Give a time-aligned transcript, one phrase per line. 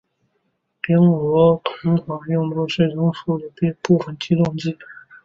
[0.81, 3.39] 丁螺环酮用作血清素
[3.83, 4.75] 部分激动剂。